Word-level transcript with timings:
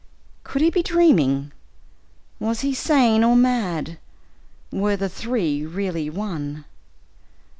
Could 0.43 0.63
he 0.63 0.71
be 0.71 0.81
dreaming? 0.81 1.51
Was 2.39 2.61
he 2.61 2.73
sane 2.73 3.23
or 3.23 3.35
mad, 3.35 3.99
or 4.71 4.79
were 4.79 4.97
the 4.97 5.07
three 5.07 5.63
really 5.63 6.09
one? 6.09 6.65